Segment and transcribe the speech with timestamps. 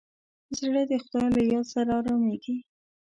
[0.59, 2.57] زړه د خدای له یاد سره ارامېږي.